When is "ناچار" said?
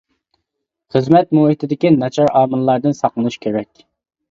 1.99-2.33